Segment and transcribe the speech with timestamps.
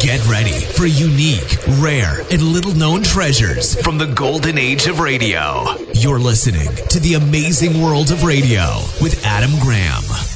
[0.00, 5.64] Get ready for unique, rare, and little known treasures from the golden age of radio.
[5.94, 10.31] You're listening to The Amazing World of Radio with Adam Graham.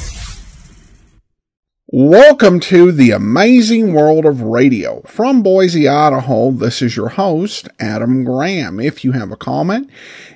[1.99, 5.01] Welcome to the amazing world of radio.
[5.07, 8.79] From Boise, Idaho, this is your host, Adam Graham.
[8.79, 9.89] If you have a comment,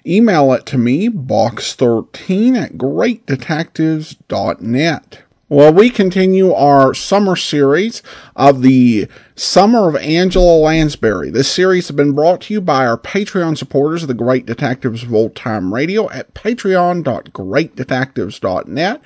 [0.06, 5.22] email it to me, box13 at greatdetectives.net.
[5.52, 8.04] Well, we continue our summer series
[8.36, 11.30] of the Summer of Angela Lansbury.
[11.30, 15.12] This series has been brought to you by our Patreon supporters the Great Detectives of
[15.12, 19.02] Old Time Radio at patreon.greatdetectives.net,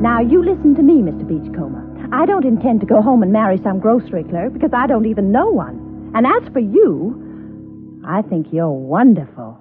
[0.05, 1.27] Now, you listen to me, Mr.
[1.27, 1.83] Beachcomber.
[2.13, 5.33] I don't intend to go home and marry some grocery clerk because I don't even
[5.33, 6.13] know one.
[6.15, 9.59] And as for you, I think you're wonderful.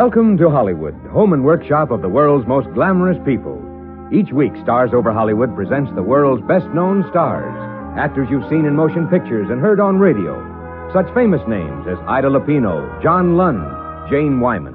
[0.00, 3.60] Welcome to Hollywood, home and workshop of the world's most glamorous people.
[4.10, 7.52] Each week, Stars Over Hollywood presents the world's best known stars,
[7.98, 10.40] actors you've seen in motion pictures and heard on radio.
[10.94, 13.60] Such famous names as Ida Lupino, John Lund,
[14.08, 14.72] Jane Wyman.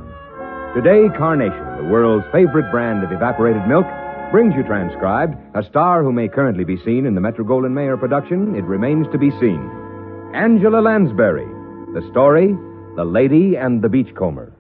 [0.76, 3.88] Today, Carnation, the world's favorite brand of evaporated milk,
[4.30, 7.98] brings you transcribed a star who may currently be seen in the Metro Goldwyn Mayer
[7.98, 9.58] production It Remains to Be Seen.
[10.36, 11.50] Angela Lansbury.
[11.98, 12.56] The story
[12.96, 14.54] The Lady and the Beachcomber.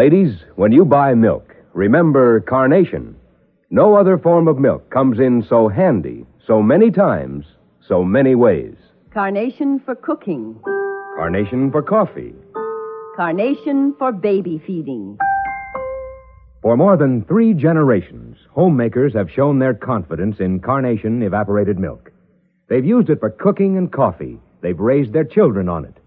[0.00, 3.14] Ladies, when you buy milk, remember carnation.
[3.68, 7.44] No other form of milk comes in so handy, so many times,
[7.86, 8.76] so many ways.
[9.12, 10.58] Carnation for cooking.
[11.18, 12.32] Carnation for coffee.
[13.14, 15.18] Carnation for baby feeding.
[16.62, 22.10] For more than three generations, homemakers have shown their confidence in carnation evaporated milk.
[22.70, 24.40] They've used it for cooking and coffee.
[24.62, 25.99] They've raised their children on it.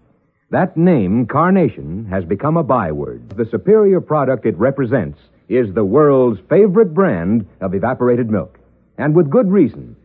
[0.54, 3.30] That name, Carnation, has become a byword.
[3.30, 8.60] The superior product it represents is the world's favorite brand of evaporated milk.
[8.96, 9.96] And with good reason.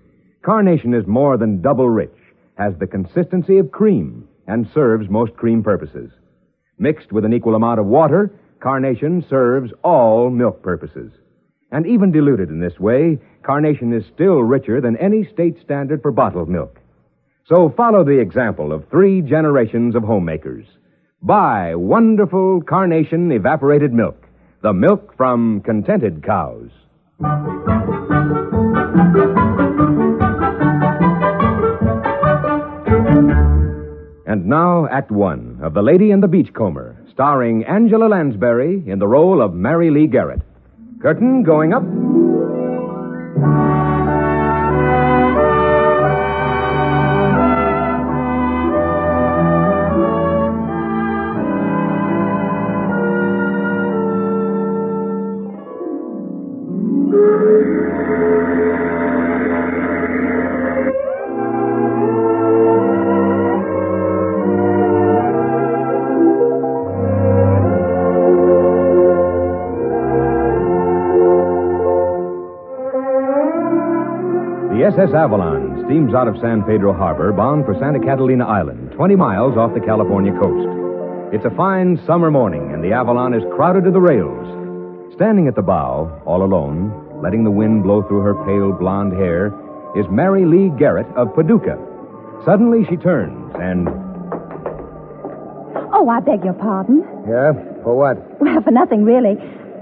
[0.42, 2.18] Carnation is more than double rich,
[2.58, 6.10] has the consistency of cream, and serves most cream purposes.
[6.80, 11.12] Mixed with an equal amount of water, Carnation serves all milk purposes.
[11.72, 16.12] And even diluted in this way, Carnation is still richer than any state standard for
[16.12, 16.79] bottled milk.
[17.50, 20.68] So follow the example of three generations of homemakers.
[21.24, 24.28] Buy wonderful Carnation evaporated milk,
[24.62, 26.70] the milk from contented cows.
[34.28, 39.08] And now, Act One of The Lady and the Beachcomber, starring Angela Lansbury in the
[39.08, 40.42] role of Mary Lee Garrett.
[41.02, 42.09] Curtain going up.
[75.00, 79.56] The Avalon steams out of San Pedro Harbor bound for Santa Catalina Island, 20 miles
[79.56, 80.68] off the California coast.
[81.34, 84.44] It's a fine summer morning, and the Avalon is crowded to the rails.
[85.16, 86.92] Standing at the bow, all alone,
[87.24, 89.56] letting the wind blow through her pale blonde hair,
[89.96, 91.80] is Mary Lee Garrett of Paducah.
[92.44, 93.88] Suddenly she turns and.
[95.96, 97.08] Oh, I beg your pardon.
[97.26, 97.54] Yeah?
[97.88, 98.20] For what?
[98.42, 99.38] Well, for nothing, really.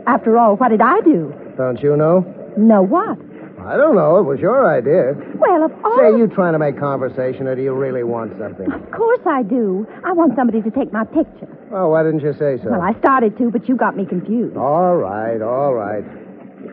[0.06, 1.34] After all, what did I do?
[1.58, 2.22] Don't you know?
[2.56, 3.18] Know what?
[3.68, 4.18] I don't know.
[4.18, 5.12] It was your idea.
[5.36, 5.98] Well, of all.
[6.00, 8.72] Say, you trying to make conversation, or do you really want something?
[8.72, 9.86] Of course I do.
[10.06, 11.52] I want somebody to take my picture.
[11.74, 12.70] Oh, why didn't you say so?
[12.72, 14.56] Well, I started to, but you got me confused.
[14.56, 16.04] All right, all right.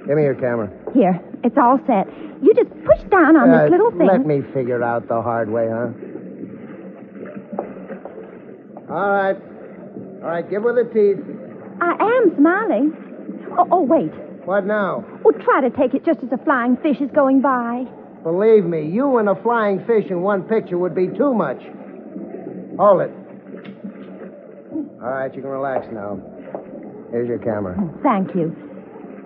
[0.06, 0.70] Give me your camera.
[0.94, 2.06] Here, it's all set.
[2.42, 4.06] You just push down on Uh, this little thing.
[4.06, 5.90] Let me figure out the hard way, huh?
[8.88, 9.36] All right.
[10.22, 11.18] All right, give her the teeth.
[11.80, 12.92] I am smiling.
[13.58, 14.12] Oh, oh, wait.
[14.44, 15.04] What now?
[15.24, 17.84] Oh, try to take it just as a flying fish is going by.
[18.22, 21.60] Believe me, you and a flying fish in one picture would be too much.
[22.78, 23.10] Hold it.
[25.02, 26.20] All right, you can relax now.
[27.10, 27.76] Here's your camera.
[27.78, 28.54] Oh, thank you.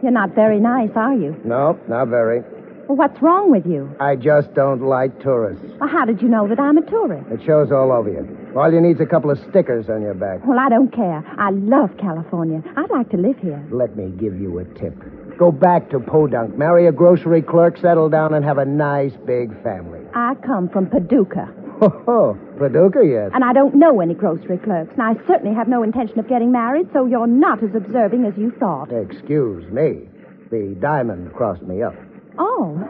[0.03, 1.41] You're not very nice, are you?
[1.45, 2.41] Nope, not very.
[2.89, 3.95] Well, what's wrong with you?
[4.01, 5.65] I just don't like tourists.
[5.81, 7.29] Well, how did you know that I'm a tourist?
[7.31, 8.48] It shows all over you.
[8.59, 10.45] All you need's a couple of stickers on your back.
[10.45, 11.25] Well, I don't care.
[11.39, 12.63] I love California.
[12.77, 13.65] I'd like to live here.
[13.71, 14.95] Let me give you a tip.
[15.39, 19.51] Go back to Podunk, marry a grocery clerk, settle down, and have a nice big
[19.63, 20.01] family.
[20.15, 23.31] I come from Paducah, Oh, ho, Paducah yes.
[23.33, 26.51] and I don't know any grocery clerks, and I certainly have no intention of getting
[26.51, 28.91] married, so you're not as observing as you thought.
[28.91, 30.09] Excuse me.
[30.51, 31.95] The diamond crossed me up.
[32.37, 32.83] Oh.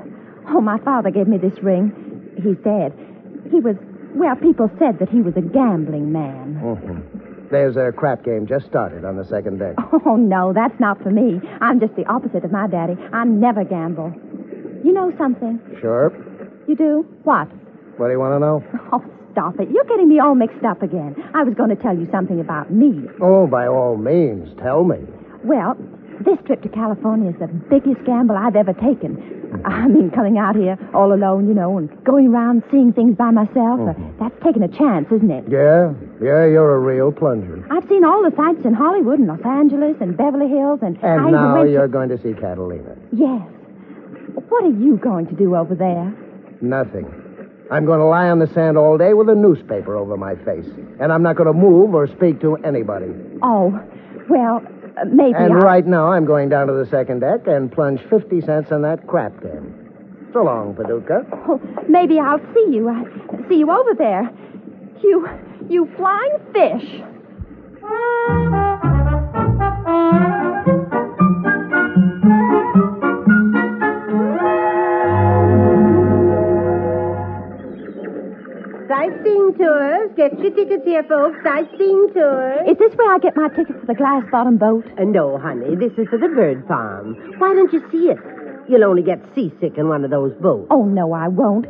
[0.49, 1.93] Oh, my father gave me this ring.
[2.43, 2.95] He's dead.
[3.51, 3.77] He was,
[4.15, 6.61] well, people said that he was a gambling man.
[6.63, 7.51] Mhm.
[7.51, 9.75] There's a crap game just started on the second deck.
[10.05, 11.41] Oh, no, that's not for me.
[11.61, 12.97] I'm just the opposite of my daddy.
[13.13, 14.13] I never gamble.
[14.85, 15.59] You know something?
[15.81, 16.13] Sure.
[16.67, 17.07] You do?
[17.25, 17.49] What?
[17.97, 18.63] What do you want to know?
[18.93, 19.03] Oh,
[19.33, 19.71] stop it.
[19.71, 21.17] You're getting me all mixed up again.
[21.35, 23.09] I was going to tell you something about me.
[23.21, 24.99] Oh, by all means, tell me.
[25.43, 25.77] Well,
[26.25, 29.63] this trip to California is the biggest gamble I've ever taken.
[29.65, 33.31] I mean, coming out here all alone, you know, and going around seeing things by
[33.31, 33.81] myself.
[33.81, 35.45] uh, that's taking a chance, isn't it?
[35.49, 35.93] Yeah?
[36.21, 37.65] Yeah, you're a real plunger.
[37.71, 41.09] I've seen all the sights in Hollywood and Los Angeles and Beverly Hills, and, I
[41.15, 42.97] And even now went to- you're going to see Catalina.
[43.13, 43.43] Yes.
[44.49, 46.13] What are you going to do over there?
[46.61, 47.07] Nothing.
[47.71, 50.69] I'm going to lie on the sand all day with a newspaper over my face.
[51.01, 53.13] And I'm not going to move or speak to anybody.
[53.43, 53.79] Oh,
[54.29, 54.63] well,
[55.07, 55.57] maybe And I...
[55.57, 59.07] right now, I'm going down to the second deck and plunge 50 cents on that
[59.07, 59.75] crap game.
[60.33, 61.27] So long, Paducah.
[61.49, 62.89] Oh, maybe I'll see you.
[62.89, 63.05] I
[63.49, 64.31] see you over there.
[65.03, 65.29] You,
[65.69, 67.03] you flying fish.
[80.39, 81.39] Your tickets here, folks.
[81.45, 82.69] Sightseeing tours.
[82.69, 84.85] Is this where I get my ticket for the glass bottom boat?
[84.99, 85.77] Uh, no, honey.
[85.77, 87.17] This is for the bird farm.
[87.39, 88.19] Why don't you see it?
[88.69, 90.67] You'll only get seasick in one of those boats.
[90.71, 91.67] Oh, no, I won't.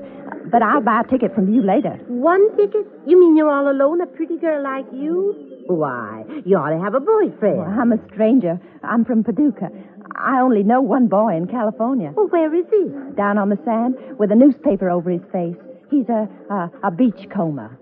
[0.50, 1.98] But I'll buy a ticket from you later.
[2.08, 2.86] One ticket?
[3.06, 5.34] You mean you're all alone, a pretty girl like you?
[5.66, 7.58] Why, you ought to have a boyfriend.
[7.58, 8.58] Well, I'm a stranger.
[8.82, 9.68] I'm from Paducah.
[10.16, 12.12] I only know one boy in California.
[12.16, 12.88] Well, where is he?
[13.14, 15.56] Down on the sand with a newspaper over his face.
[15.90, 17.78] He's a, a, a beachcomber.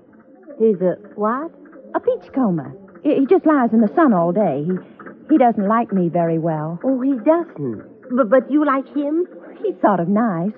[0.58, 1.50] He's a what?
[1.94, 2.72] A beachcomber.
[3.02, 4.64] He, he just lies in the sun all day.
[4.64, 4.72] He,
[5.30, 6.78] he doesn't like me very well.
[6.84, 7.82] Oh, he doesn't.
[8.16, 9.26] But, but you like him?
[9.62, 10.52] He's sort of nice.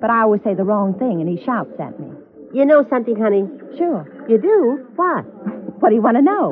[0.00, 2.08] But I always say the wrong thing and he shouts at me.
[2.52, 3.44] You know something, honey?
[3.76, 4.06] Sure.
[4.28, 4.86] You do?
[4.96, 5.24] What?
[5.84, 6.48] What do you want to know?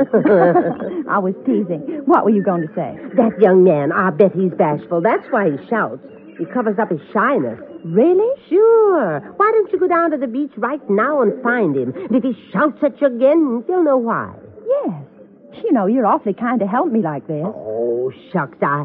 [1.09, 2.03] I was teasing.
[2.05, 2.99] What were you going to say?
[3.17, 5.01] That young man, I bet he's bashful.
[5.01, 6.05] That's why he shouts.
[6.39, 7.59] He covers up his shyness.
[7.85, 8.31] Really?
[8.49, 9.21] Sure.
[9.37, 11.93] Why don't you go down to the beach right now and find him?
[11.95, 14.35] And if he shouts at you again, you'll know why.
[14.85, 15.03] Yes.
[15.65, 17.45] You know, you're awfully kind to help me like this.
[17.45, 18.85] Oh, shucks, I,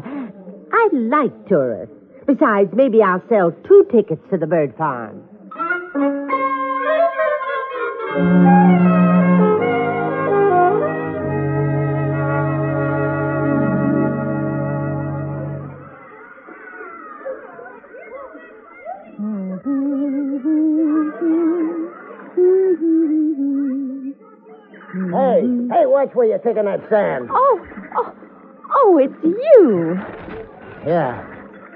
[0.72, 1.94] I like tourists.
[2.26, 5.22] Besides, maybe I'll sell two tickets to the bird farm.
[26.18, 27.28] Where you're taking that sand.
[27.30, 28.14] Oh, oh,
[28.74, 29.94] oh, it's you.
[30.84, 31.24] Yeah.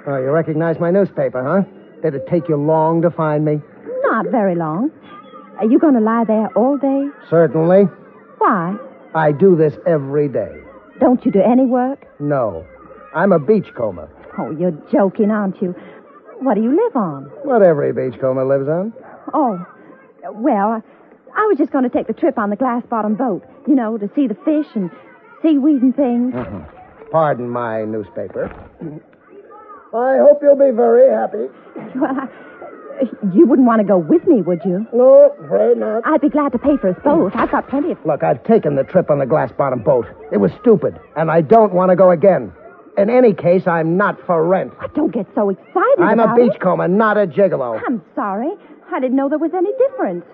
[0.07, 1.63] Oh, you recognize my newspaper, huh?
[2.03, 3.61] Did it take you long to find me?
[4.03, 4.91] Not very long.
[5.59, 7.09] Are you going to lie there all day?
[7.31, 7.85] Certainly.
[8.39, 8.77] Why?
[9.15, 10.53] I do this every day.
[10.99, 12.05] Don't you do any work?
[12.19, 12.67] No.
[13.15, 14.11] I'm a beachcomber.
[14.39, 15.73] Oh, you're joking, aren't you?
[16.41, 17.25] What do you live on?
[17.45, 18.93] What every beachcomber lives on.
[19.35, 19.65] Oh,
[20.33, 20.83] well,
[21.35, 23.97] I was just going to take the trip on the glass bottom boat, you know,
[23.99, 24.91] to see the fish and
[25.43, 26.35] seaweed and things.
[26.35, 26.61] Uh-huh.
[27.11, 28.51] Pardon my newspaper.
[29.95, 31.47] I hope you'll be very happy.
[31.97, 32.29] Well, I,
[33.35, 34.87] you wouldn't want to go with me, would you?
[34.93, 36.03] No, afraid not.
[36.07, 37.33] I'd be glad to pay for us both.
[37.35, 37.99] I've got plenty of.
[38.07, 40.07] Look, I've taken the trip on the glass bottom boat.
[40.31, 42.53] It was stupid, and I don't want to go again.
[42.97, 44.73] In any case, I'm not for rent.
[44.95, 46.53] Don't get so excited I'm a about it.
[46.53, 47.81] beachcomber, not a gigolo.
[47.87, 48.53] I'm sorry.
[48.93, 50.25] I didn't know there was any difference.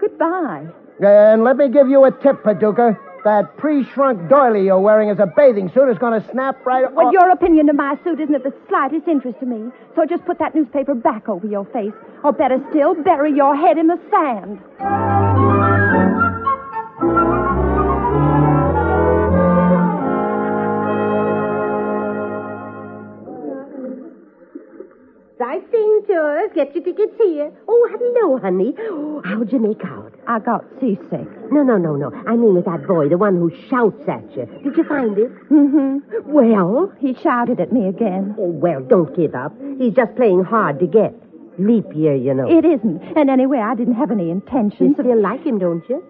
[0.00, 0.66] Goodbye.
[1.02, 2.98] And let me give you a tip, Paducah.
[3.24, 7.08] That pre-shrunk doily you're wearing as a bathing suit is going to snap right Well,
[7.08, 7.12] off.
[7.12, 9.70] your opinion of my suit isn't of the slightest interest to me.
[9.94, 11.92] So just put that newspaper back over your face.
[12.24, 14.58] Or better still, bury your head in the sand.
[25.40, 26.50] Sightseeing tours.
[26.54, 27.50] Get your tickets here.
[27.66, 28.74] Oh, hello, honey.
[29.24, 30.12] How'd you make out?
[30.28, 31.26] I got seasick.
[31.50, 32.12] No, no, no, no.
[32.26, 34.44] I mean with that boy, the one who shouts at you.
[34.62, 35.40] Did you find him?
[35.50, 36.30] Mm-hmm.
[36.30, 36.92] Well?
[37.00, 38.36] He shouted at me again.
[38.38, 39.54] Oh, well, don't give up.
[39.78, 41.14] He's just playing hard to get.
[41.58, 42.46] Leap year, you know.
[42.46, 43.00] It isn't.
[43.16, 45.06] And anyway, I didn't have any You intentions of...
[45.06, 46.04] still like him, don't you?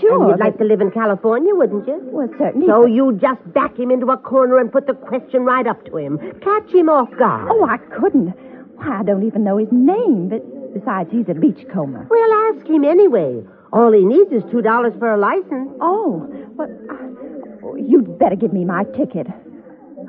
[0.00, 0.22] Sure.
[0.22, 2.00] And you'd like to live in California, wouldn't you?
[2.02, 2.66] Well, certainly.
[2.66, 5.98] So you just back him into a corner and put the question right up to
[5.98, 6.18] him.
[6.40, 7.48] Catch him off guard.
[7.50, 8.34] Oh, I couldn't.
[8.76, 10.28] Why, I don't even know his name.
[10.28, 12.06] But besides, he's a beachcomber.
[12.10, 13.42] Well, ask him anyway.
[13.72, 15.70] All he needs is two dollars for a license.
[15.80, 19.26] Oh, but uh, you'd better give me my ticket.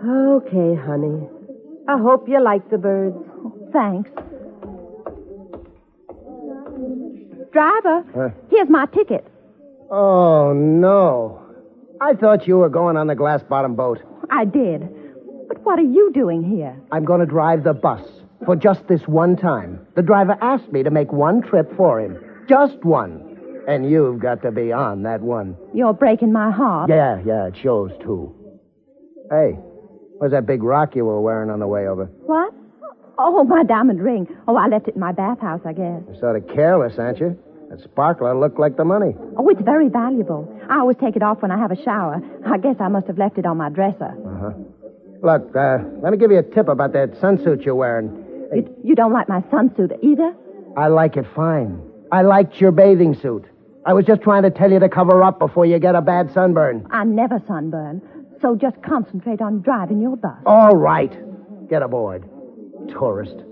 [0.05, 1.27] Okay, honey.
[1.89, 3.15] I hope you like the birds.
[3.73, 4.09] Thanks.
[7.51, 8.29] Driver, Huh?
[8.49, 9.25] here's my ticket.
[9.89, 11.41] Oh, no.
[11.99, 13.99] I thought you were going on the glass bottom boat.
[14.29, 14.81] I did.
[15.47, 16.75] But what are you doing here?
[16.91, 18.05] I'm going to drive the bus
[18.45, 19.85] for just this one time.
[19.95, 22.17] The driver asked me to make one trip for him.
[22.47, 23.23] Just one.
[23.67, 25.57] And you've got to be on that one.
[25.73, 26.89] You're breaking my heart.
[26.89, 28.33] Yeah, yeah, it shows, too.
[29.29, 29.57] Hey,
[30.17, 32.05] where's that big rock you were wearing on the way over?
[32.05, 32.53] What?
[33.19, 34.27] Oh, my diamond ring.
[34.47, 36.01] Oh, I left it in my bathhouse, I guess.
[36.07, 37.37] You're sort of careless, aren't you?
[37.69, 39.13] That sparkler looked like the money.
[39.35, 40.47] Oh, it's very valuable.
[40.69, 42.21] I always take it off when I have a shower.
[42.45, 44.13] I guess I must have left it on my dresser.
[44.15, 44.51] Uh-huh.
[45.21, 48.23] Look, uh, let me give you a tip about that sunsuit you're wearing.
[48.53, 50.33] You, you don't like my sunsuit either?
[50.75, 51.81] I like it fine.
[52.11, 53.45] I liked your bathing suit.
[53.85, 56.33] I was just trying to tell you to cover up before you get a bad
[56.33, 56.87] sunburn.
[56.91, 58.01] I never sunburn.
[58.41, 60.37] So just concentrate on driving your bus.
[60.45, 61.11] All right.
[61.69, 62.29] Get aboard.
[62.89, 63.43] Tourist.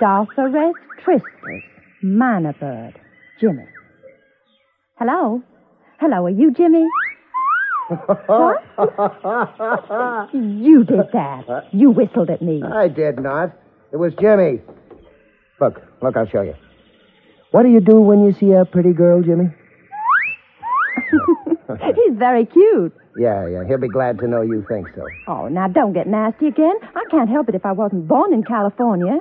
[0.00, 0.72] Acridotheres
[1.04, 1.62] tristis,
[2.02, 2.98] minor bird,
[3.40, 3.64] Jimmy.
[4.98, 5.42] Hello?
[5.98, 6.86] Hello, are you Jimmy?
[8.26, 8.62] What?
[10.32, 11.68] You did that.
[11.72, 12.62] You whistled at me.
[12.62, 13.52] I did not.
[13.92, 14.60] It was Jimmy.
[15.60, 16.54] Look, look, I'll show you.
[17.50, 19.46] What do you do when you see a pretty girl, Jimmy?
[21.94, 22.94] He's very cute.
[23.18, 23.64] Yeah, yeah.
[23.66, 25.04] He'll be glad to know you think so.
[25.26, 26.74] Oh, now don't get nasty again.
[26.94, 29.18] I can't help it if I wasn't born in California.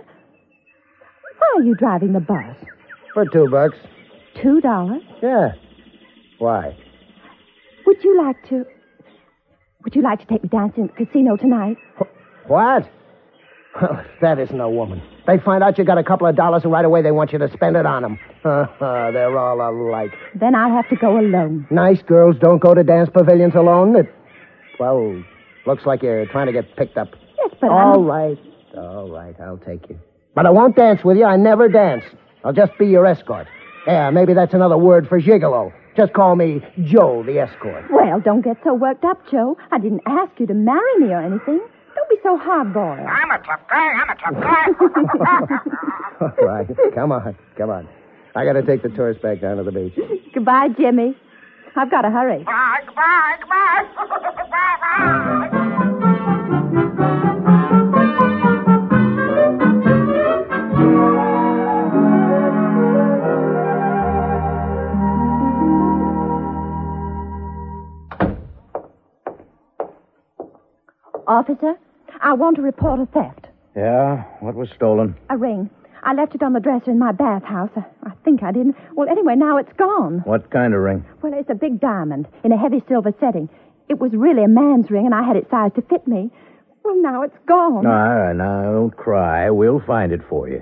[1.49, 2.55] Why are you driving the bus?
[3.13, 3.77] For two bucks.
[4.41, 5.01] Two dollars?
[5.21, 5.53] Yeah.
[6.37, 6.75] Why?
[7.85, 8.65] Would you like to.
[9.83, 11.77] Would you like to take me dancing at the casino tonight?
[12.47, 12.89] What?
[13.81, 15.01] Well, that isn't a woman.
[15.25, 17.39] They find out you got a couple of dollars and right away they want you
[17.39, 18.19] to spend it on them.
[18.43, 20.11] They're all alike.
[20.35, 21.67] Then I'll have to go alone.
[21.69, 23.95] Nice girls don't go to dance pavilions alone.
[23.95, 24.13] It,
[24.79, 25.23] well,
[25.65, 27.09] looks like you're trying to get picked up.
[27.37, 28.05] Yes, but All I'm...
[28.05, 28.37] right.
[28.75, 29.99] All right, I'll take you.
[30.39, 31.25] But I won't dance with you.
[31.25, 32.05] I never dance.
[32.45, 33.45] I'll just be your escort.
[33.85, 35.73] Yeah, maybe that's another word for gigolo.
[35.97, 37.83] Just call me Joe the escort.
[37.91, 39.57] Well, don't get so worked up, Joe.
[39.69, 41.59] I didn't ask you to marry me or anything.
[41.93, 42.99] Don't be so hard-boiled.
[42.99, 43.91] I'm a tough guy.
[43.91, 45.57] I'm a tough guy.
[46.41, 47.89] All right, come on, come on.
[48.33, 49.99] I got to take the tourists back down to the beach.
[50.33, 51.17] Goodbye, Jimmy.
[51.75, 52.45] I've got to hurry.
[52.45, 53.83] Bye, goodbye, goodbye.
[54.49, 55.95] bye, bye.
[71.29, 71.75] Officer,
[72.21, 73.45] I want to report a theft.
[73.75, 74.23] Yeah?
[74.39, 75.15] What was stolen?
[75.29, 75.69] A ring.
[76.03, 77.69] I left it on the dresser in my bathhouse.
[78.03, 78.75] I, think I didn't.
[78.95, 80.21] Well, anyway, now it's gone.
[80.25, 81.05] What kind of ring?
[81.21, 83.47] Well, it's a big diamond in a heavy silver setting.
[83.89, 86.31] It was really a man's ring, and I had it sized to fit me.
[86.83, 87.85] Well, now it's gone.
[87.85, 89.49] All right, now, don't cry.
[89.51, 90.61] We'll find it for you.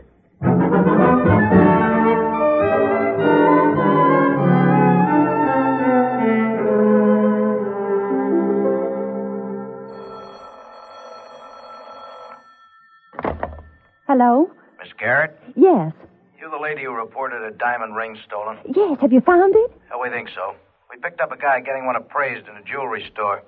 [14.17, 14.49] Hello?
[14.81, 15.93] Miss Garrett, Yes.
[16.41, 18.57] you the lady who reported a diamond ring stolen?
[18.75, 18.97] Yes.
[18.99, 19.71] Have you found it?
[19.93, 20.55] Oh, we think so.
[20.89, 23.43] We picked up a guy getting one appraised in a jewelry store.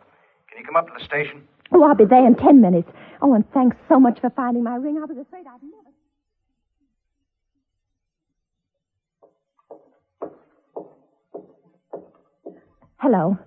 [0.48, 1.42] Can you come up to the station?
[1.72, 2.88] Oh, I'll be there in ten minutes.
[3.20, 5.00] Oh, and thanks so much for finding my ring.
[5.02, 5.90] I was afraid I'd never.
[12.98, 13.38] Hello.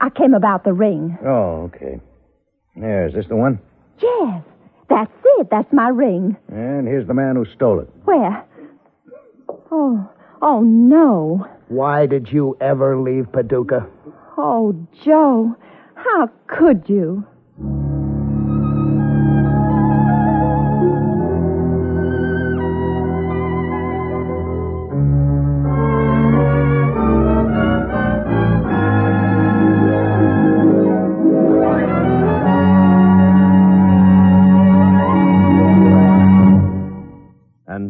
[0.00, 1.18] I came about the ring.
[1.24, 2.00] Oh, okay.
[2.76, 3.58] There, is this the one?
[4.00, 4.42] Yes,
[4.90, 5.48] that's it.
[5.50, 6.36] That's my ring.
[6.48, 7.88] And here's the man who stole it.
[8.04, 8.44] Where?
[9.70, 10.10] Oh,
[10.42, 11.46] oh no.
[11.68, 13.86] Why did you ever leave Paducah?
[14.36, 15.56] Oh, Joe,
[15.94, 17.24] how could you?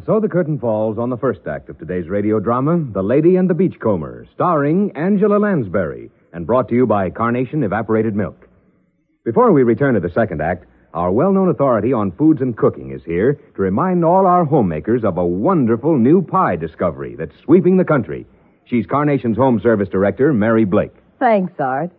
[0.01, 3.37] And so the curtain falls on the first act of today's radio drama, The Lady
[3.37, 8.49] and the Beachcomber, starring Angela Lansbury, and brought to you by Carnation Evaporated Milk.
[9.27, 10.65] Before we return to the second act,
[10.95, 15.05] our well known authority on foods and cooking is here to remind all our homemakers
[15.05, 18.27] of a wonderful new pie discovery that's sweeping the country.
[18.65, 20.95] She's Carnation's Home Service Director, Mary Blake.
[21.19, 21.91] Thanks, Art.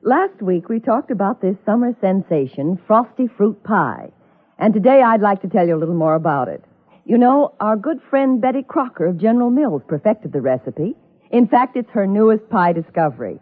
[0.00, 4.12] Last week we talked about this summer sensation, frosty fruit pie.
[4.58, 6.64] And today I'd like to tell you a little more about it.
[7.06, 10.94] You know, our good friend Betty Crocker of General Mills perfected the recipe.
[11.30, 13.38] In fact, it's her newest pie discovery.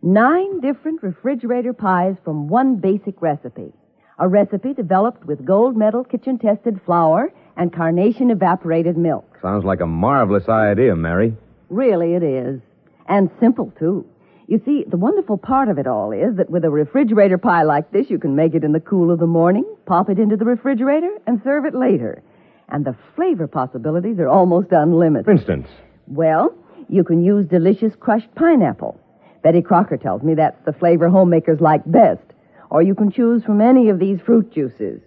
[0.00, 3.72] Nine different refrigerator pies from one basic recipe.
[4.20, 9.38] A recipe developed with gold medal kitchen tested flour and carnation evaporated milk.
[9.42, 11.34] Sounds like a marvelous idea, Mary.
[11.68, 12.60] Really, it is.
[13.08, 14.06] And simple, too.
[14.46, 17.90] You see, the wonderful part of it all is that with a refrigerator pie like
[17.90, 20.44] this, you can make it in the cool of the morning, pop it into the
[20.44, 22.22] refrigerator, and serve it later.
[22.70, 25.24] And the flavor possibilities are almost unlimited.
[25.24, 25.68] For instance,
[26.06, 26.54] Well,
[26.88, 29.00] you can use delicious crushed pineapple.
[29.42, 32.22] Betty Crocker tells me that's the flavor homemakers like best.
[32.70, 35.00] Or you can choose from any of these fruit juices.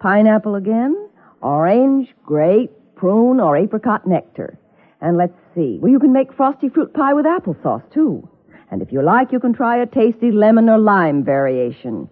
[0.00, 1.08] Pineapple again,
[1.42, 4.58] orange, grape, prune, or apricot nectar.
[5.00, 5.78] And let's see.
[5.80, 8.28] Well, you can make frosty fruit pie with applesauce, too.
[8.70, 12.08] And if you like, you can try a tasty lemon or lime variation.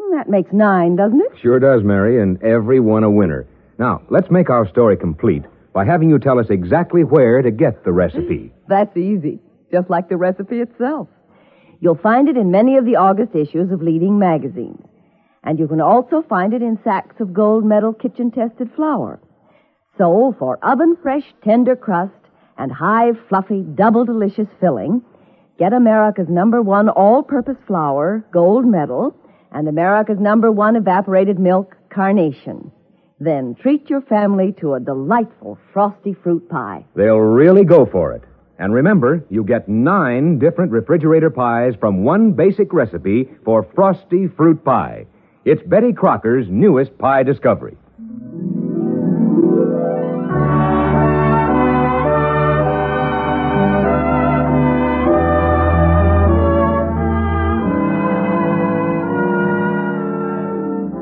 [0.00, 1.32] Hmm, That makes nine, doesn't it?
[1.40, 3.46] Sure does, Mary, and every one a winner.
[3.80, 7.82] Now, let's make our story complete by having you tell us exactly where to get
[7.82, 8.52] the recipe.
[8.68, 9.40] That's easy,
[9.72, 11.08] just like the recipe itself.
[11.80, 14.84] You'll find it in many of the August issues of leading magazines.
[15.42, 19.18] And you can also find it in sacks of gold medal kitchen tested flour.
[19.96, 22.12] So, for oven fresh, tender crust
[22.58, 25.00] and high, fluffy, double delicious filling,
[25.58, 29.16] get America's number one all purpose flour, gold medal,
[29.50, 32.70] and America's number one evaporated milk, carnation.
[33.20, 36.86] Then treat your family to a delightful frosty fruit pie.
[36.96, 38.22] They'll really go for it.
[38.58, 44.64] And remember, you get nine different refrigerator pies from one basic recipe for frosty fruit
[44.64, 45.06] pie.
[45.44, 47.76] It's Betty Crocker's newest pie discovery.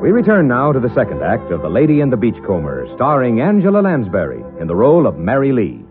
[0.08, 3.82] We return now to the second act of The Lady and the Beachcomber, starring Angela
[3.82, 5.84] Lansbury in the role of Mary Lee.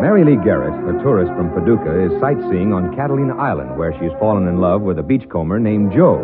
[0.00, 4.46] Mary Lee Garrett, a tourist from Paducah, is sightseeing on Catalina Island, where she's fallen
[4.46, 6.14] in love with a beachcomber named Joe.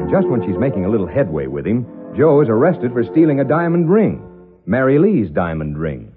[0.00, 3.40] And just when she's making a little headway with him, Joe is arrested for stealing
[3.40, 4.22] a diamond ring.
[4.64, 6.12] Mary Lee's diamond ring.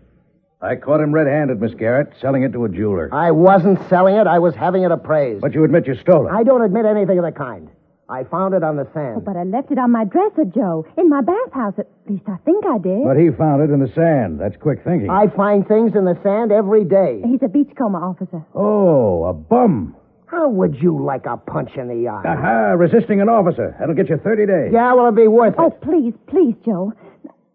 [0.62, 3.10] I caught him red handed, Miss Garrett, selling it to a jeweler.
[3.14, 4.28] I wasn't selling it.
[4.28, 5.42] I was having it appraised.
[5.42, 6.32] But you admit you stole it.
[6.32, 7.70] I don't admit anything of the kind.
[8.10, 9.16] I found it on the sand.
[9.18, 11.76] Oh, but I left it on my dresser, Joe, in my bathhouse.
[11.78, 13.04] At least I think I did.
[13.04, 14.40] But he found it in the sand.
[14.40, 15.10] That's quick thinking.
[15.10, 17.22] I find things in the sand every day.
[17.24, 18.44] He's a beachcomber officer.
[18.56, 19.96] Oh, a bum.
[20.30, 22.22] How would you like a punch in the eye?
[22.24, 23.76] Aha, resisting an officer.
[23.80, 24.70] That'll get you 30 days.
[24.72, 25.60] Yeah, well, it'll be worth it.
[25.60, 26.94] Oh, please, please, Joe.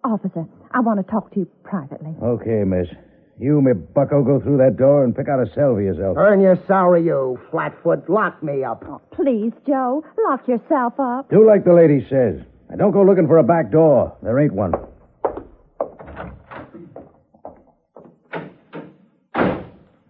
[0.02, 2.14] Officer, I want to talk to you privately.
[2.20, 2.88] Okay, miss.
[3.38, 6.16] You, me bucko, go through that door and pick out a cell for yourself.
[6.16, 8.08] Earn your salary, you flatfoot.
[8.10, 8.84] Lock me up.
[8.88, 11.30] Oh, please, Joe, lock yourself up.
[11.30, 12.40] Do like the lady says.
[12.70, 14.16] And don't go looking for a back door.
[14.22, 14.72] There ain't one.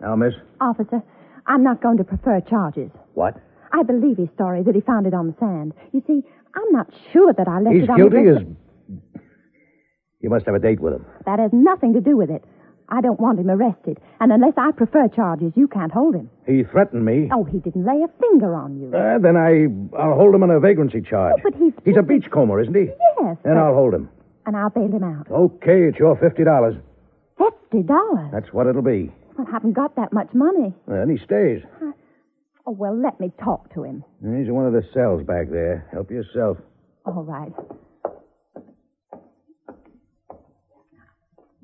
[0.01, 0.35] Now, miss.
[0.61, 1.03] Officer,
[1.47, 2.91] I'm not going to prefer charges.
[3.15, 3.37] What?
[3.73, 5.75] I believe his story that he found it on the sand.
[5.93, 6.23] You see,
[6.55, 9.01] I'm not sure that I left He's it on guilty the as.
[10.21, 11.05] You must have a date with him.
[11.27, 12.45] That has nothing to do with it.
[12.89, 13.99] I don't want him arrested.
[14.21, 16.31] And unless I prefer charges, you can't hold him.
[16.47, 17.29] He threatened me.
[17.33, 18.89] Oh, he didn't lay a finger on you.
[18.95, 19.67] Uh, then I,
[20.01, 21.35] I'll hold him on a vagrancy charge.
[21.39, 21.73] Oh, but he's...
[21.85, 22.87] He's a beachcomber, isn't he?
[23.21, 23.37] Yes.
[23.43, 24.09] Then but- I'll hold him.
[24.47, 25.31] And I'll bail him out.
[25.31, 26.75] Okay, it's your fifty dollars.
[27.39, 28.31] Fifty dollars?
[28.31, 29.11] That's what it'll be.
[29.39, 30.73] I haven't got that much money.
[30.87, 31.63] Then he stays.
[32.67, 34.05] Oh, well, let me talk to him.
[34.21, 35.87] He's in one of the cells back there.
[35.93, 36.59] Help yourself.
[37.05, 37.53] All right.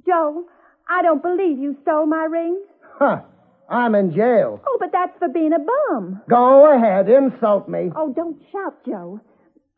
[0.04, 0.44] Joe,
[0.88, 2.62] I don't believe you stole my ring.
[2.98, 3.22] Huh.
[3.68, 4.60] I'm in jail.
[4.66, 6.20] Oh, but that's for being a bum.
[6.28, 7.90] Go ahead, insult me.
[7.94, 9.20] Oh, don't shout, Joe.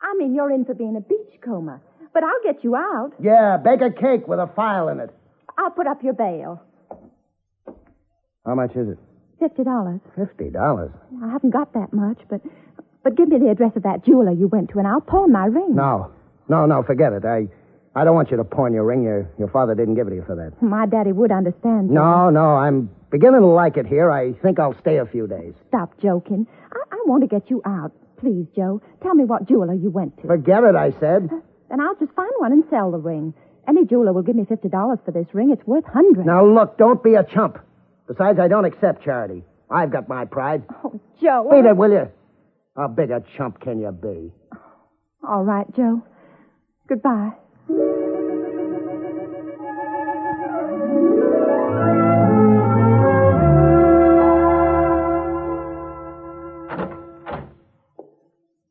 [0.00, 1.80] I mean, you're in for being a beachcomber.
[2.14, 3.12] But I'll get you out.
[3.20, 5.10] Yeah, bake a cake with a file in it.
[5.58, 6.62] I'll put up your bail.
[8.44, 8.98] How much is it?
[9.38, 10.00] Fifty dollars.
[10.16, 10.90] Fifty dollars.
[11.22, 12.40] I haven't got that much, but
[13.04, 15.46] but give me the address of that jeweler you went to, and I'll pawn my
[15.46, 15.74] ring.
[15.74, 16.12] No.
[16.48, 17.24] No, no, forget it.
[17.24, 17.48] I
[17.94, 19.04] I don't want you to pawn your ring.
[19.04, 20.60] Your your father didn't give it to you for that.
[20.62, 21.90] My daddy would understand.
[21.90, 24.10] No, no, I'm beginning to like it here.
[24.10, 25.54] I think I'll stay a few days.
[25.68, 26.46] Stop joking.
[26.72, 27.92] I, I want to get you out.
[28.18, 30.26] Please, Joe, tell me what jeweler you went to.
[30.28, 31.28] Forget it, I said.
[31.70, 33.34] Then I'll just find one and sell the ring.
[33.68, 35.50] Any jeweler will give me fifty dollars for this ring.
[35.52, 36.26] It's worth hundreds.
[36.26, 37.58] Now look, don't be a chump.
[38.08, 39.44] Besides, I don't accept charity.
[39.70, 40.64] I've got my pride.
[40.84, 41.48] Oh, Joe.
[41.50, 42.08] Beat I- it, will you?
[42.76, 44.32] How big a chump can you be?
[45.28, 46.02] All right, Joe.
[46.88, 47.32] Goodbye.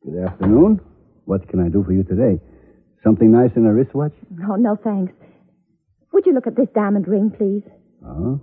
[0.03, 0.81] Good afternoon.
[1.25, 2.39] What can I do for you today?
[3.03, 4.13] Something nice in a wristwatch?
[4.49, 5.13] Oh, no, thanks.
[6.13, 7.63] Would you look at this diamond ring, please?
[8.05, 8.35] Uh-huh.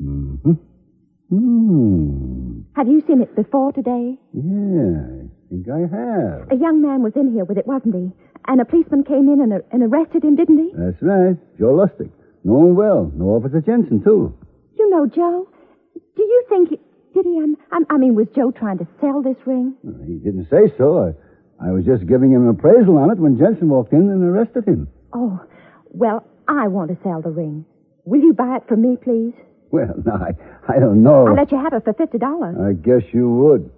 [0.00, 0.52] Mm-hmm.
[1.30, 2.60] Hmm.
[2.74, 4.18] Have you seen it before today?
[4.34, 6.50] Yeah, I think I have.
[6.50, 8.10] A young man was in here with it, wasn't he?
[8.48, 10.72] And a policeman came in and, and arrested him, didn't he?
[10.74, 11.36] That's right.
[11.58, 12.10] Joe Lustig.
[12.42, 13.12] Know him well.
[13.14, 14.34] Know Officer Jensen, too.
[14.78, 15.46] You know, Joe.
[16.16, 16.80] Do you think he,
[17.14, 17.38] did he?
[17.38, 19.74] Um, I, I mean, was Joe trying to sell this ring?
[20.06, 21.14] He didn't say so.
[21.60, 24.24] I, I was just giving him an appraisal on it when Jensen walked in and
[24.24, 24.88] arrested him.
[25.12, 25.38] Oh,
[25.90, 27.66] well, I want to sell the ring.
[28.04, 29.34] Will you buy it for me, please?
[29.70, 30.14] Well, now,
[30.68, 31.26] I, I don't know.
[31.28, 32.56] I'll let you have it for fifty dollars.
[32.60, 33.70] I guess you would,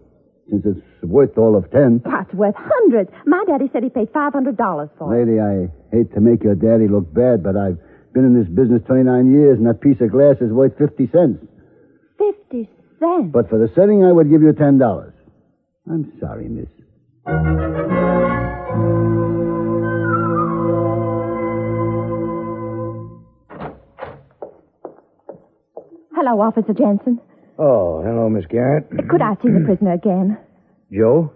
[0.50, 2.00] since it's worth all of ten.
[2.05, 3.11] That's worth hundreds.
[3.26, 5.26] My daddy said he paid five hundred dollars for it.
[5.26, 7.78] Lady, I hate to make your daddy look bad, but I've
[8.12, 11.46] been in this business 29 years, and that piece of glass is worth 50 cents.
[12.18, 12.68] Fifty
[13.00, 13.31] cents.
[13.33, 15.12] But for the setting, I would give you $10.
[15.90, 16.68] I'm sorry, miss.
[26.24, 27.20] Hello, Officer Jensen.
[27.58, 28.88] Oh, hello, Miss Garrett.
[29.08, 30.38] Could I see the prisoner again?
[30.92, 31.32] Joe?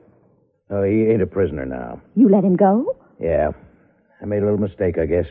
[0.70, 2.00] Oh, he ain't a prisoner now.
[2.14, 2.96] You let him go?
[3.20, 3.48] Yeah.
[4.22, 5.26] I made a little mistake, I guess.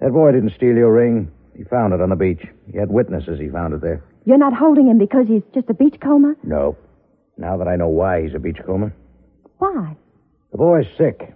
[0.00, 1.30] That boy didn't steal your ring.
[1.56, 2.42] He found it on the beach.
[2.68, 4.02] He had witnesses he found it there.
[4.24, 6.36] You're not holding him because he's just a beachcomber?
[6.42, 6.76] No.
[7.38, 8.92] Now that I know why he's a beachcomber.
[9.58, 9.96] Why?
[10.50, 11.32] The boy's sick.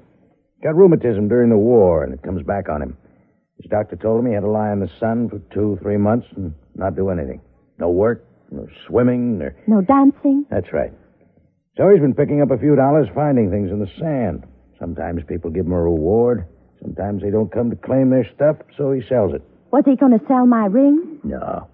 [0.64, 2.96] Got rheumatism during the war, and it comes back on him.
[3.60, 6.26] His doctor told him he had to lie in the sun for two, three months
[6.36, 7.40] and not do anything.
[7.78, 9.50] No work, no swimming, no...
[9.66, 10.46] No dancing?
[10.50, 10.92] That's right.
[11.76, 14.44] So he's been picking up a few dollars finding things in the sand.
[14.78, 16.46] Sometimes people give him a reward.
[16.80, 19.42] Sometimes they don't come to claim their stuff, so he sells it.
[19.72, 21.20] Was he going to sell my ring?
[21.22, 21.68] No.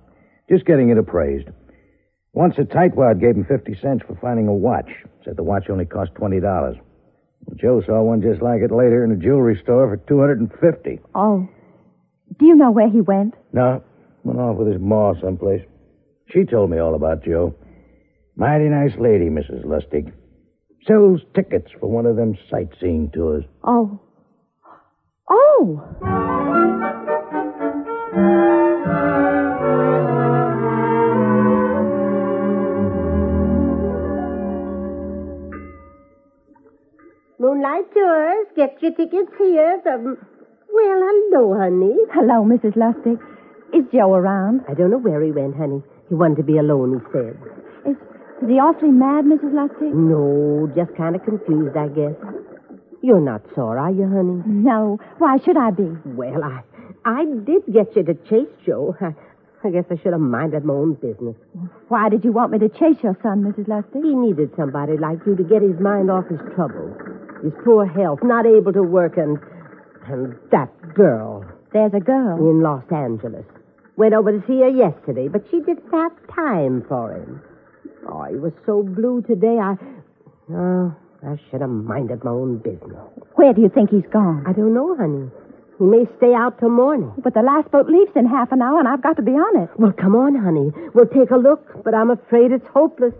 [0.50, 1.48] Just getting it appraised.
[2.32, 4.90] Once a tightwad gave him 50 cents for finding a watch.
[5.24, 6.78] Said the watch only cost $20.
[7.54, 11.48] Joe saw one just like it later in a jewelry store for 250 Oh.
[12.38, 13.34] Do you know where he went?
[13.52, 13.82] No,
[14.24, 15.62] went off with his ma someplace.
[16.32, 17.54] She told me all about Joe.
[18.36, 19.64] Mighty nice lady, Mrs.
[19.64, 20.12] Lustig.
[20.86, 23.44] Sells tickets for one of them sightseeing tours.
[23.64, 24.00] Oh.
[25.28, 25.82] Oh!
[37.38, 40.18] Moonlight Tours, get your tickets here from.
[40.76, 41.96] Well, hello, honey.
[42.12, 42.76] Hello, Mrs.
[42.76, 43.18] Lustig.
[43.72, 44.60] Is Joe around?
[44.68, 45.82] I don't know where he went, honey.
[46.10, 47.34] He wanted to be alone, he said.
[47.88, 47.96] Is,
[48.42, 49.54] is he awfully mad, Mrs.
[49.56, 49.94] Lustig?
[49.94, 52.12] No, just kind of confused, I guess.
[53.02, 54.42] You're not sore, are you, honey?
[54.44, 55.00] No.
[55.16, 55.88] Why should I be?
[56.04, 56.60] Well, I
[57.06, 58.94] I did get you to chase Joe.
[59.00, 59.14] I,
[59.64, 61.36] I guess I should have minded my own business.
[61.88, 63.66] Why did you want me to chase your son, Mrs.
[63.66, 64.04] Lustig?
[64.04, 66.92] He needed somebody like you to get his mind off his troubles.
[67.42, 69.38] His poor health, not able to work, and
[70.08, 72.36] and that girl There's a girl.
[72.38, 73.44] in Los Angeles.
[73.96, 77.40] Went over to see her yesterday, but she didn't have time for him.
[78.08, 79.58] Oh, he was so blue today.
[79.58, 79.74] I,
[80.52, 80.94] oh,
[81.26, 82.98] I should have minded my own business.
[83.34, 84.44] Where do you think he's gone?
[84.46, 85.30] I don't know, honey.
[85.78, 87.12] He may stay out till morning.
[87.18, 89.62] But the last boat leaves in half an hour, and I've got to be on
[89.62, 89.70] it.
[89.78, 90.72] Well, come on, honey.
[90.94, 93.14] We'll take a look, but I'm afraid it's hopeless.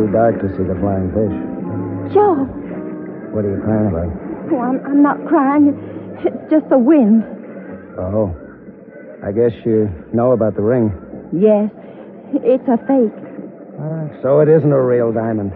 [0.00, 1.36] Too dark to see the flying fish.
[2.16, 2.48] Joe.
[3.36, 4.08] What are you crying about?
[4.50, 5.76] Oh, I'm, I'm not crying.
[6.24, 7.22] It's just the wind.
[8.00, 8.32] Oh.
[9.22, 10.88] I guess you know about the ring.
[11.32, 11.68] Yes.
[12.32, 13.12] It's a fake.
[13.78, 15.52] Ah, so it isn't a real diamond.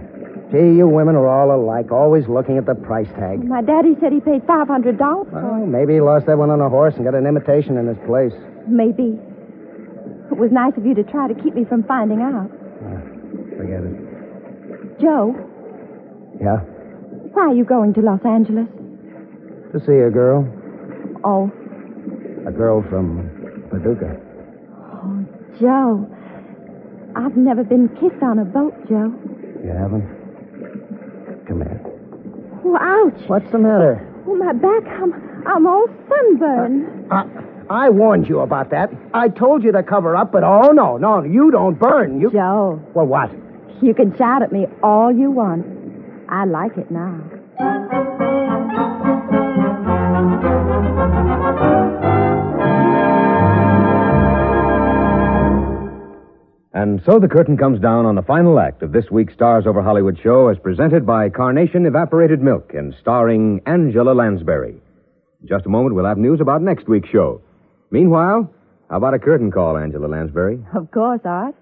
[0.53, 3.43] Gee, you women are all alike, always looking at the price tag.
[3.43, 6.69] My daddy said he paid $500 for Well, maybe he lost that one on a
[6.69, 8.33] horse and got an imitation in his place.
[8.69, 9.19] Maybe.
[10.31, 12.51] It was nice of you to try to keep me from finding out.
[12.85, 13.01] Ah,
[13.57, 14.14] forget it.
[15.05, 15.35] Joe,
[16.41, 16.61] Yeah?
[17.35, 18.67] why are you going to Los Angeles?
[19.73, 20.49] To see a girl.
[21.25, 21.51] Oh,
[22.47, 23.29] A girl from
[23.71, 24.17] Paducah.
[24.95, 25.25] Oh,
[25.61, 26.09] Joe.
[27.17, 29.13] I've never been kissed on a boat, Joe.
[29.63, 30.09] You haven't?
[31.49, 31.81] Come here.
[32.65, 33.29] Oh, ouch.
[33.29, 34.01] What's the matter?
[34.27, 34.85] Oh, my back.
[35.03, 35.13] I'm,
[35.47, 37.13] I'm all sunburned.
[37.13, 37.25] Uh,
[37.69, 38.91] I warned you about that.
[39.13, 42.21] I told you to cover up, but oh, no, no, you don't burn.
[42.23, 42.31] You.
[42.31, 43.31] Joe, Well, what?
[43.85, 45.67] You can shout at me all you want.
[46.29, 47.21] I like it now.
[56.73, 59.83] And so the curtain comes down on the final act of this week's Stars Over
[59.83, 64.81] Hollywood show as presented by Carnation Evaporated Milk and starring Angela Lansbury.
[65.41, 67.41] In just a moment, we'll have news about next week's show.
[67.91, 68.53] Meanwhile,
[68.91, 70.59] how about a curtain call, Angela Lansbury?
[70.75, 71.55] Of course, Art.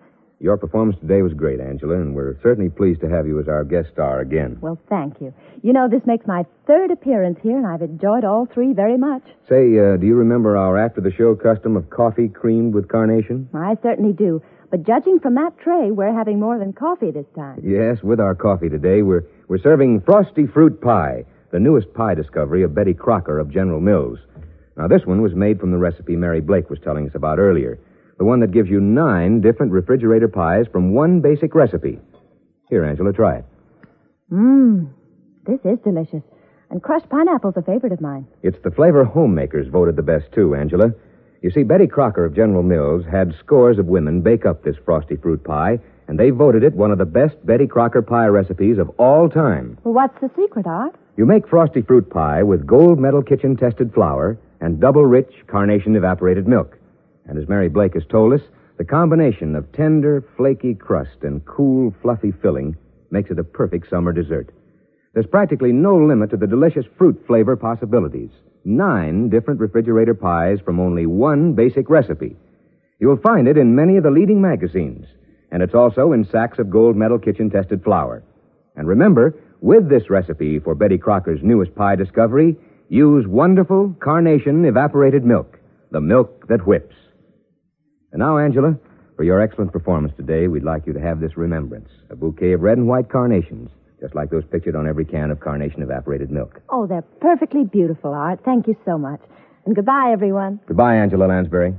[0.43, 3.63] Your performance today was great, Angela, and we're certainly pleased to have you as our
[3.63, 4.59] guest star again.
[4.61, 5.33] Well, thank you.
[5.63, 9.23] You know, this makes my third appearance here, and I've enjoyed all three very much.
[9.49, 13.49] Say, uh, do you remember our after the show custom of coffee creamed with carnation?
[13.55, 14.43] I certainly do.
[14.69, 17.61] But judging from that tray, we're having more than coffee this time.
[17.63, 22.65] Yes, with our coffee today, we're, we're serving frosty fruit pie, the newest pie discovery
[22.65, 24.19] of Betty Crocker of General Mills.
[24.77, 27.79] Now, this one was made from the recipe Mary Blake was telling us about earlier,
[28.23, 31.99] the one that gives you nine different refrigerator pies from one basic recipe.
[32.71, 33.45] Here, Angela, try it.
[34.33, 34.93] Mmm,
[35.45, 36.23] this is delicious.
[36.71, 38.29] And crushed pineapple's a favorite of mine.
[38.45, 40.93] It's the flavor homemakers voted the best, too, Angela.
[41.43, 45.17] You see, Betty Crocker of General Mills had scores of women bake up this frosty
[45.17, 48.89] fruit pie, and they voted it one of the best Betty Crocker pie recipes of
[49.01, 49.79] all time.
[49.83, 50.95] Well, what's the secret, Art?
[51.17, 55.97] You make frosty fruit pie with gold medal kitchen tested flour and double rich carnation
[55.97, 56.79] evaporated milk.
[57.27, 58.41] And as Mary Blake has told us,
[58.79, 62.77] the combination of tender, flaky crust and cool, fluffy filling
[63.11, 64.51] makes it a perfect summer dessert.
[65.15, 68.31] There's practically no limit to the delicious fruit flavor possibilities.
[68.65, 72.37] Nine different refrigerator pies from only one basic recipe.
[72.99, 75.07] You'll find it in many of the leading magazines,
[75.51, 78.23] and it's also in sacks of gold medal kitchen tested flour.
[78.75, 82.57] And remember, with this recipe for Betty Crocker's newest pie discovery,
[82.89, 85.59] use wonderful carnation evaporated milk,
[85.91, 86.95] the milk that whips.
[88.13, 88.77] And now, Angela,
[89.17, 92.61] for your excellent performance today, we'd like you to have this remembrance a bouquet of
[92.61, 93.71] red and white carnations,
[94.01, 96.61] just like those pictured on every can of carnation evaporated milk.
[96.69, 98.41] Oh, they're perfectly beautiful, Art.
[98.45, 99.21] Thank you so much.
[99.65, 100.61] And goodbye, everyone.
[100.67, 101.75] Goodbye, Angela Lansbury.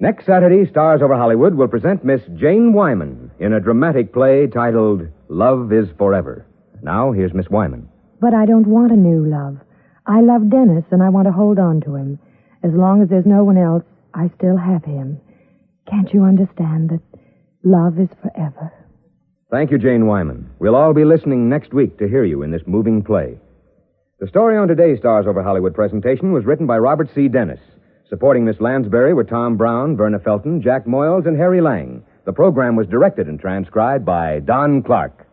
[0.00, 5.02] Next Saturday, Stars Over Hollywood will present Miss Jane Wyman in a dramatic play titled
[5.28, 6.46] Love is Forever.
[6.82, 7.88] Now, here's Miss Wyman.
[8.18, 9.58] But I don't want a new love.
[10.06, 12.18] I love Dennis, and I want to hold on to him.
[12.62, 15.20] As long as there's no one else, I still have him.
[15.88, 17.00] Can't you understand that
[17.64, 18.72] love is forever?
[19.50, 20.50] Thank you, Jane Wyman.
[20.58, 23.38] We'll all be listening next week to hear you in this moving play.
[24.20, 27.26] The story on today's Stars Over Hollywood presentation was written by Robert C.
[27.26, 27.60] Dennis.
[28.08, 32.04] Supporting Miss Lansbury were Tom Brown, Verna Felton, Jack Moyles, and Harry Lang.
[32.26, 35.26] The program was directed and transcribed by Don Clark.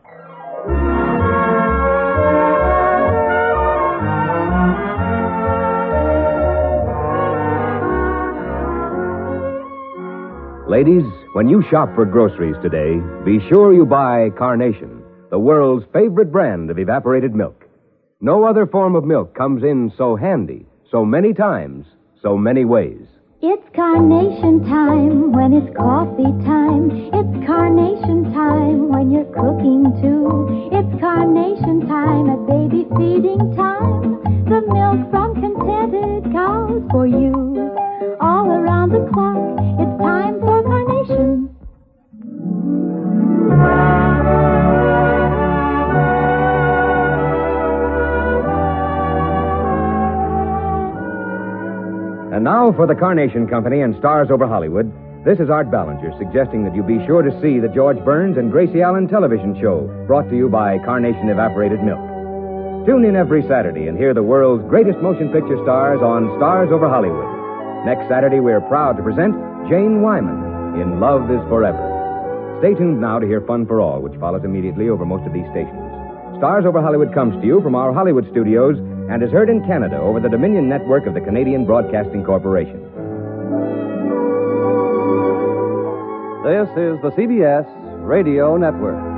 [10.67, 16.29] Ladies, when you shop for groceries today, be sure you buy Carnation, the world's favorite
[16.29, 17.63] brand of evaporated milk.
[18.19, 21.85] No other form of milk comes in so handy, so many times,
[22.21, 22.99] so many ways.
[23.41, 26.91] It's carnation time when it's coffee time.
[27.15, 30.69] It's carnation time when you're cooking too.
[30.73, 34.19] It's carnation time at baby feeding time.
[34.51, 37.55] The milk from contented cows for you.
[38.19, 39.37] All around the clock,
[52.37, 54.93] And now for the Carnation Company and Stars Over Hollywood.
[55.25, 58.51] This is Art Ballinger suggesting that you be sure to see the George Burns and
[58.51, 61.97] Gracie Allen television show brought to you by Carnation Evaporated Milk.
[62.85, 66.87] Tune in every Saturday and hear the world's greatest motion picture stars on Stars Over
[66.87, 67.85] Hollywood.
[67.87, 69.33] Next Saturday, we're proud to present
[69.67, 71.96] Jane Wyman in Love is Forever.
[72.59, 75.45] Stay tuned now to hear Fun for All, which follows immediately over most of these
[75.51, 75.77] stations.
[76.37, 78.77] Stars Over Hollywood comes to you from our Hollywood studios
[79.09, 82.81] and is heard in Canada over the Dominion network of the Canadian Broadcasting Corporation.
[86.43, 87.67] This is the CBS
[88.07, 89.16] Radio Network.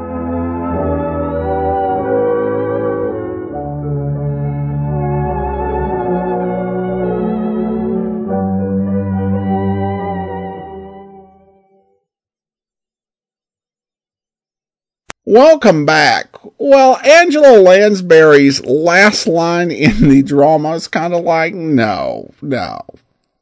[15.31, 16.35] Welcome back.
[16.57, 22.81] Well, Angela Lansbury's last line in the drama is kind of like, no, no.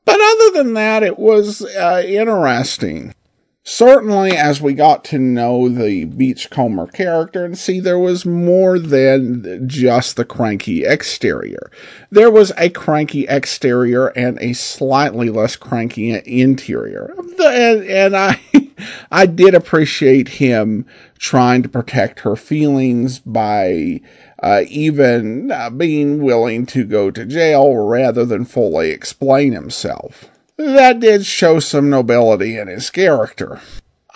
[0.04, 3.16] But other than that, it was uh, interesting.
[3.64, 9.66] Certainly, as we got to know the Beachcomber character and see there was more than
[9.66, 11.72] just the cranky exterior.
[12.12, 17.16] There was a cranky exterior and a slightly less cranky interior.
[17.40, 18.42] And, and I,
[19.12, 20.86] I did appreciate him
[21.18, 24.02] trying to protect her feelings by
[24.42, 30.26] uh, even uh, being willing to go to jail rather than fully explain himself.
[30.58, 33.62] That did show some nobility in his character.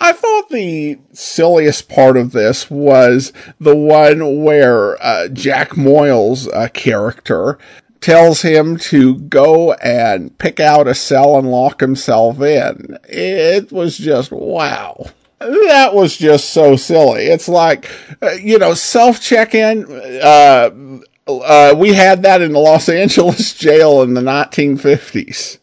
[0.00, 6.68] I thought the silliest part of this was the one where uh, Jack Moyles' uh,
[6.70, 7.56] character
[8.00, 12.98] tells him to go and pick out a cell and lock himself in.
[13.08, 15.06] It was just wow.
[15.46, 17.26] That was just so silly.
[17.26, 17.90] It's like,
[18.22, 19.84] uh, you know, self check in.
[20.22, 25.58] Uh, uh, we had that in the Los Angeles jail in the 1950s.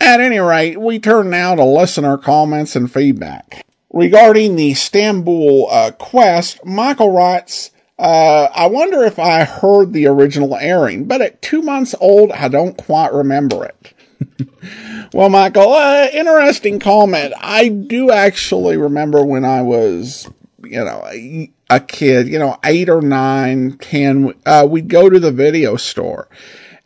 [0.00, 3.64] At any rate, we turn now to listener comments and feedback.
[3.92, 10.56] Regarding the Istanbul uh, quest, Michael writes, uh, I wonder if I heard the original
[10.56, 13.94] airing, but at two months old, I don't quite remember it.
[15.12, 17.34] Well, Michael, uh, interesting comment.
[17.40, 20.28] I do actually remember when I was,
[20.62, 25.18] you know, a, a kid, you know, eight or nine, ten, uh, we'd go to
[25.20, 26.28] the video store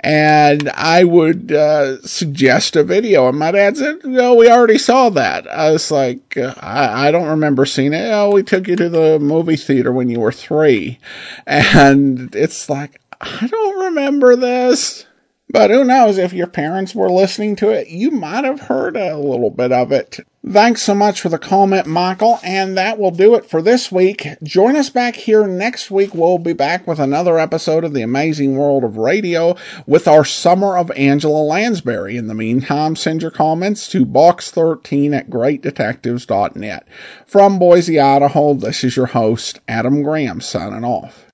[0.00, 5.08] and I would uh, suggest a video, and my dad said, "No, we already saw
[5.10, 8.76] that." I was like, uh, I, "I don't remember seeing it." Oh, we took you
[8.76, 11.00] to the movie theater when you were three,
[11.46, 15.04] and it's like, I don't remember this.
[15.50, 19.16] But who knows if your parents were listening to it, you might have heard a
[19.16, 20.20] little bit of it.
[20.46, 24.26] Thanks so much for the comment, Michael, and that will do it for this week.
[24.42, 26.14] Join us back here next week.
[26.14, 29.56] We'll be back with another episode of The Amazing World of Radio
[29.86, 32.16] with our Summer of Angela Lansbury.
[32.16, 36.86] In the meantime, send your comments to box13 at greatdetectives.net.
[37.26, 41.26] From Boise, Idaho, this is your host, Adam Graham, signing off.